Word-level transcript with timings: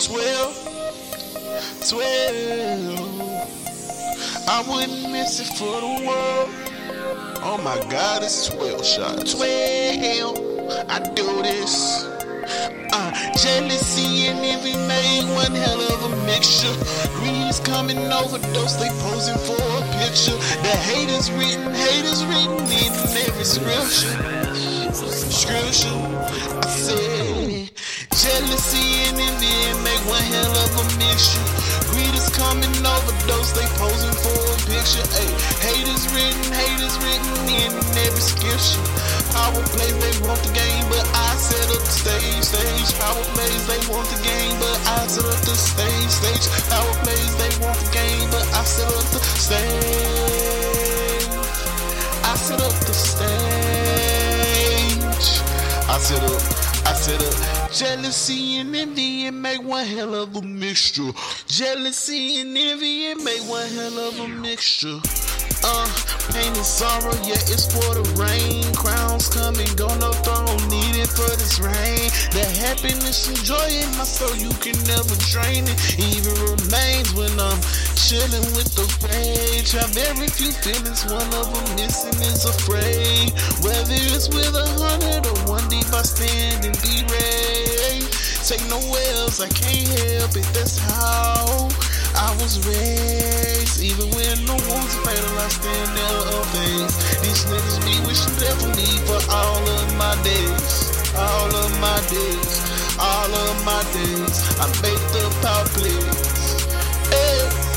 12, 0.00 0.54
12. 1.88 3.18
I 4.48 4.64
wouldn't 4.68 5.10
miss 5.10 5.40
it 5.40 5.48
for 5.58 5.80
the 5.80 6.06
world. 6.06 6.48
Oh 7.42 7.58
my 7.64 7.76
God, 7.90 8.22
it's 8.22 8.48
12 8.48 8.86
shots. 8.86 9.34
12, 9.34 10.38
I 10.88 11.00
do 11.14 11.42
this. 11.42 12.04
Uh, 12.92 13.10
jealousy 13.42 14.28
and 14.28 14.38
envy 14.38 14.76
made 14.86 15.24
one 15.34 15.52
hell 15.52 15.80
of 15.80 16.12
a 16.12 16.16
mixture. 16.26 16.72
Greed's 17.18 17.58
coming 17.58 17.98
overdose, 18.12 18.76
they 18.76 18.90
posing 19.02 19.38
for 19.38 19.60
a 19.60 19.82
picture. 19.98 20.38
The 20.62 20.76
haters 20.86 21.30
written, 21.32 21.74
haters 21.74 22.24
written 22.24 22.64
in 22.70 22.92
every 23.26 23.44
scripture. 23.44 24.14
Scripture, 24.94 25.98
I 26.62 26.68
said, 26.68 27.37
jealousy 28.28 29.08
and 29.08 29.16
envy 29.16 29.48
make 29.80 30.04
one 30.04 30.22
hell 30.28 30.52
of 30.52 30.76
a. 30.76 30.84
Greed 31.88 32.14
is 32.14 32.28
coming 32.28 32.68
overdose, 32.84 33.52
they 33.56 33.64
posing 33.80 34.12
for 34.20 34.36
a 34.36 34.56
picture. 34.68 35.06
Ay, 35.16 35.32
haters 35.64 36.04
written, 36.12 36.52
haters 36.52 36.96
written 37.00 37.48
in 37.48 37.72
every 38.04 38.20
scripture. 38.20 38.84
Power 39.32 39.64
plays, 39.72 39.96
they 39.96 40.12
want 40.28 40.40
the 40.44 40.52
game, 40.52 40.84
but 40.92 41.04
I 41.16 41.34
set 41.40 41.72
up 41.72 41.80
the 41.80 41.90
stage, 41.90 42.44
stage. 42.44 42.92
Power 43.00 43.24
plays, 43.32 43.64
they 43.66 43.80
want 43.88 44.06
the 44.12 44.20
game, 44.20 44.54
but 44.60 44.76
I 44.86 45.08
set 45.08 45.24
up 45.24 45.40
the 45.48 45.56
stage, 45.56 46.12
stage. 46.12 46.44
Power 46.68 46.94
plays, 47.02 47.32
they 47.40 47.50
want 47.64 47.78
the 47.80 47.88
game, 47.90 48.28
but 48.30 48.44
I 48.52 48.62
set 48.64 48.92
up 48.92 49.08
the 49.10 49.20
stage. 49.40 49.64
I 52.28 52.36
set 52.36 52.60
up 52.60 52.76
the 52.84 52.92
stage. 52.92 53.28
I 55.88 55.98
set 55.98 56.22
up. 56.22 56.57
Jealousy 57.78 58.56
and 58.56 58.74
envy 58.74 59.26
and 59.26 59.40
make 59.40 59.62
one 59.62 59.86
hell 59.86 60.12
of 60.12 60.34
a 60.34 60.42
mixture. 60.42 61.12
Jealousy 61.46 62.40
and 62.40 62.58
envy 62.58 63.12
and 63.12 63.22
make 63.22 63.38
one 63.42 63.68
hell 63.68 63.96
of 64.00 64.18
a 64.18 64.26
mixture. 64.26 64.98
Uh, 65.62 65.86
pain 66.34 66.50
and 66.54 66.66
sorrow, 66.66 67.14
yeah, 67.22 67.38
it's 67.46 67.70
for 67.70 67.94
the 67.94 68.02
rain. 68.18 68.66
Crowns 68.74 69.28
coming, 69.28 69.70
go 69.76 69.86
no 69.98 70.10
throne 70.26 70.58
needed 70.66 71.06
for 71.06 71.30
this 71.38 71.58
reign. 71.62 72.10
The 72.34 72.46
happiness 72.62 73.26
and 73.30 73.38
joy 73.46 73.70
in 73.70 73.90
my 73.94 74.02
soul, 74.02 74.34
you 74.34 74.50
can 74.58 74.74
never 74.90 75.14
drain 75.30 75.62
it. 75.66 75.78
Even 75.98 76.34
remains 76.50 77.14
when 77.14 77.30
I'm 77.38 77.58
chilling 77.94 78.46
with 78.58 78.74
the 78.74 78.86
rage. 79.10 79.74
I've 79.74 79.90
very 79.94 80.26
few 80.26 80.50
feelings, 80.50 81.06
one 81.06 81.30
of 81.34 81.46
them 81.50 81.66
missing 81.74 82.18
is 82.26 82.42
afraid. 82.46 83.34
Whether 83.62 83.98
it's 84.14 84.30
with 84.30 84.54
a 84.54 84.67
no 88.68 88.78
else, 89.16 89.40
I 89.40 89.48
can't 89.48 89.88
help 90.00 90.36
it, 90.36 90.46
that's 90.52 90.78
how. 90.78 91.68
I 92.14 92.34
was 92.42 92.58
raised, 92.66 93.80
even 93.80 94.10
when 94.10 94.44
no 94.44 94.54
one's 94.54 94.96
fatal, 95.06 95.38
I 95.38 95.48
stand 95.48 95.90
there 95.96 96.22
amazed. 96.42 96.98
These 97.22 97.44
niggas 97.46 97.78
be 97.86 97.94
wishing 98.06 98.34
death 98.42 98.58
for 98.60 98.72
me 98.74 98.88
for 99.06 99.20
all 99.30 99.62
of 99.62 99.86
my 99.96 100.14
days, 100.22 100.90
all 101.16 101.52
of 101.54 101.70
my 101.80 101.98
days, 102.10 102.52
all 102.98 103.30
of 103.30 103.54
my 103.64 103.82
days. 103.94 104.36
I 104.58 104.66
make 104.82 105.02
the 105.14 105.24
power 105.42 105.68
plays. 105.78 106.68
Hey. 107.12 107.68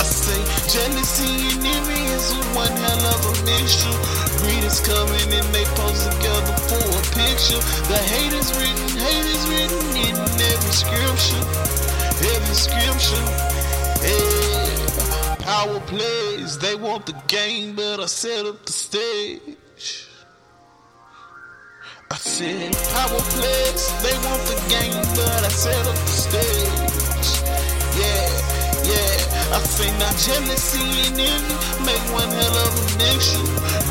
I 0.00 0.04
say 0.04 0.40
jealousy 0.68 1.48
and 1.52 1.64
envy 1.64 2.00
is 2.12 2.32
one 2.54 2.72
hell 2.72 3.04
of 3.12 3.20
a 3.24 3.34
mixture. 3.44 3.96
Greed 4.40 4.64
is 4.64 4.80
coming 4.80 5.28
and 5.32 5.48
they 5.52 5.64
pose 5.76 6.04
together 6.08 6.56
for 6.68 6.80
a 6.80 7.02
picture. 7.16 7.60
The 7.88 8.00
hate 8.00 8.32
is 8.32 8.52
every 11.20 11.44
scripture 11.44 11.60
every 12.34 12.54
scripture. 12.54 13.24
Yeah. 14.02 15.36
Power 15.40 15.80
plays, 15.80 16.58
they 16.58 16.74
want 16.74 17.06
the 17.06 17.14
game, 17.28 17.74
but 17.74 18.00
I 18.00 18.06
set 18.06 18.46
up 18.46 18.64
the 18.64 18.72
stage. 18.72 20.06
I 22.12 22.16
said 22.16 22.72
power 22.92 23.20
plays, 23.34 23.82
they 24.02 24.16
want 24.26 24.42
the 24.50 24.58
game, 24.68 25.02
but 25.14 25.44
I 25.44 25.48
set 25.48 25.86
up 25.86 25.94
the 25.94 26.16
stage. 26.26 27.30
Yeah, 27.98 28.28
yeah. 28.84 29.56
I 29.56 29.58
say 29.64 29.90
now 29.98 30.12
jealousy 30.14 30.82
and 31.06 31.20
envy 31.20 31.84
make 31.84 32.04
one 32.12 32.30
hell 32.30 32.56
of 32.66 32.72
a 32.78 32.98
mixture. 32.98 33.89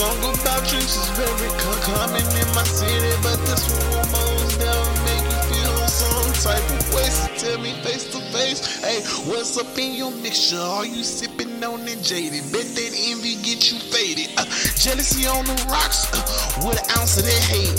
Song 0.00 0.32
about 0.32 0.64
drinks 0.64 0.96
is 0.96 1.08
very 1.12 1.50
common 1.84 2.24
in 2.40 2.48
my 2.56 2.64
city, 2.64 3.12
but 3.20 3.36
this 3.44 3.68
one 3.68 3.84
will 3.92 4.08
most 4.16 4.56
never 4.56 4.88
make 5.04 5.24
you 5.28 5.40
feel 5.52 5.76
some 5.92 6.32
type 6.40 6.64
of 6.72 6.80
way. 6.94 7.04
So 7.04 7.28
tell 7.36 7.58
me 7.60 7.76
face 7.84 8.08
to 8.16 8.20
face, 8.32 8.80
hey, 8.80 9.04
what's 9.28 9.58
up 9.60 9.76
in 9.76 9.92
your 9.92 10.10
mixture? 10.24 10.56
Are 10.56 10.86
you 10.86 11.04
sipping 11.04 11.62
on 11.62 11.84
that 11.84 12.00
jaded? 12.00 12.48
Bet 12.48 12.64
that 12.64 12.92
envy 13.12 13.36
get 13.44 13.60
you 13.68 13.76
faded. 13.92 14.32
Uh, 14.40 14.48
jealousy 14.80 15.28
on 15.28 15.44
the 15.44 15.56
rocks, 15.68 16.08
uh, 16.16 16.24
with 16.64 16.80
an 16.80 16.88
ounce 16.96 17.20
of 17.20 17.28
that 17.28 17.44
hate, 17.52 17.76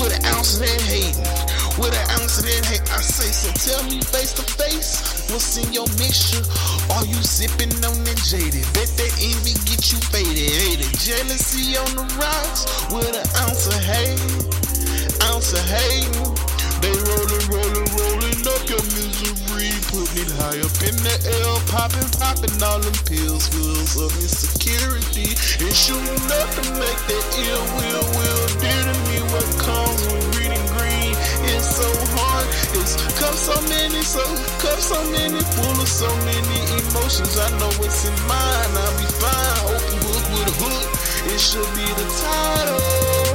with 0.00 0.16
an 0.16 0.24
ounce 0.32 0.56
of 0.56 0.64
that 0.64 0.80
hate, 0.88 1.16
with 1.76 1.92
an 1.92 2.06
ounce 2.16 2.40
of 2.40 2.48
that 2.48 2.64
hate. 2.64 2.86
I 2.96 3.04
say, 3.04 3.28
so 3.28 3.52
tell 3.60 3.84
me 3.92 4.00
face 4.00 4.32
to 4.40 4.44
face. 4.56 4.91
What's 5.32 5.56
in 5.56 5.72
your 5.72 5.88
mixture? 5.96 6.44
Are 6.92 7.08
you 7.08 7.16
sipping 7.24 7.72
on 7.88 7.96
that 8.04 8.20
jaded? 8.20 8.68
Bet 8.76 8.92
that 9.00 9.12
envy 9.16 9.56
get 9.64 9.88
you 9.88 9.96
faded. 10.12 10.84
The 10.84 10.92
jealousy 11.00 11.72
on 11.72 11.88
the 11.96 12.04
rocks 12.20 12.68
with 12.92 13.16
an 13.16 13.24
ounce 13.40 13.64
of 13.64 13.80
hate, 13.80 14.20
ounce 15.32 15.56
of 15.56 15.64
hate. 15.64 16.12
They 16.84 16.92
rolling, 17.08 17.48
rolling, 17.48 17.88
rolling 17.96 18.44
up 18.44 18.60
your 18.68 18.84
misery, 18.92 19.72
putting 19.88 20.20
it 20.20 20.28
high 20.36 20.60
up 20.60 20.76
in 20.84 21.00
the 21.00 21.16
air, 21.24 21.56
popping, 21.72 22.12
popping 22.20 22.52
all 22.60 22.84
them 22.84 22.92
pills, 23.08 23.48
wheels 23.56 23.96
of 23.96 24.12
insecurity, 24.20 25.32
and 25.64 25.72
shooting 25.72 26.28
up 26.28 26.48
to 26.60 26.76
make 26.76 27.00
that 27.08 27.24
ill 27.40 27.64
will, 27.80 28.04
will, 28.20 28.44
dear 28.60 28.84
to 28.84 28.94
me. 29.08 29.16
What 29.32 29.48
comes 29.64 30.04
with 30.12 30.31
so 33.42 33.58
many, 33.66 34.02
so 34.02 34.22
cup 34.62 34.78
so 34.78 34.94
many, 35.10 35.40
full 35.58 35.78
of 35.82 35.88
so 35.88 36.06
many 36.22 36.58
emotions. 36.78 37.34
I 37.38 37.50
know 37.58 37.70
what's 37.82 38.06
in 38.06 38.14
mine. 38.30 38.70
I'll 38.78 38.94
be 39.02 39.08
fine. 39.18 39.58
Open 39.66 39.98
book 40.06 40.24
with 40.30 40.46
a 40.46 40.54
hook. 40.62 40.86
It 41.26 41.40
should 41.42 41.66
be 41.74 41.82
the 41.82 42.06
title. 42.22 42.78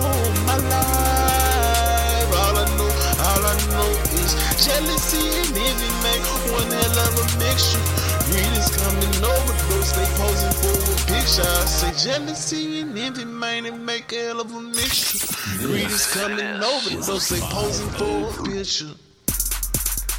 of 0.08 0.46
My 0.48 0.58
life. 0.72 2.30
All 2.40 2.56
I 2.56 2.66
know, 2.80 2.92
all 3.28 3.44
I 3.52 3.56
know 3.76 3.90
is 4.16 4.32
jealousy 4.64 5.28
and 5.44 5.58
envy 5.68 5.92
make 6.08 6.24
one 6.56 6.72
hell 6.72 6.98
of 7.04 7.14
a 7.20 7.26
mixture. 7.44 7.84
Is 8.28 8.70
coming 8.76 9.24
over, 9.24 9.54
those 9.68 9.92
they 9.92 10.08
posing 10.20 10.56
for 10.62 10.76
a 10.76 10.96
picture. 11.08 11.48
I 11.48 11.66
say 11.66 11.92
jealousy 12.10 12.80
and 12.82 12.98
envy, 12.98 13.26
man, 13.26 13.66
it 13.66 13.76
make 13.76 14.12
a 14.14 14.28
hell 14.28 14.42
of 14.42 14.54
a 14.54 14.62
mixture. 14.62 15.28
Is 15.68 16.08
coming 16.14 16.64
over, 16.64 16.90
those 17.02 17.30
they 17.30 17.40
posing 17.40 17.90
for 17.90 18.30
a 18.30 18.44
picture. 18.44 19.07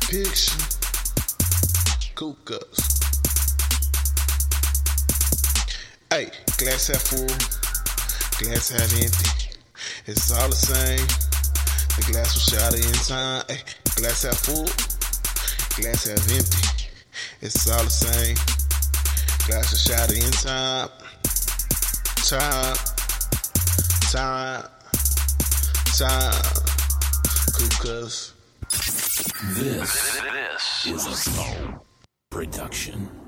Picture. 0.09 0.57
Cups. 2.17 2.81
Hey, 6.09 6.31
glass 6.57 6.89
half 6.89 7.03
full, 7.03 7.27
glass 8.41 8.71
half 8.71 8.91
empty. 8.95 9.59
It's 10.07 10.33
all 10.33 10.49
the 10.49 10.55
same. 10.55 11.07
The 11.97 12.11
glass 12.11 12.33
was 12.33 12.45
shattered 12.45 12.87
in 12.87 12.93
time. 13.05 13.45
Hey, 13.49 13.61
glass 13.97 14.23
half 14.23 14.39
full, 14.39 14.65
glass 15.77 16.07
half 16.09 16.25
empty. 16.33 16.89
It's 17.43 17.71
all 17.71 17.85
the 17.85 17.91
same. 17.91 18.37
Glass 19.47 19.71
was 19.73 19.83
shattered 19.83 20.17
in 20.17 20.31
time. 20.31 20.89
Time. 22.25 22.77
Time. 24.11 24.65
Time. 25.99 26.43
Cool 27.53 28.09
cuz. 29.23 30.21
This 30.85 31.07
is 31.07 31.39
a 31.39 31.81
production. 32.31 33.28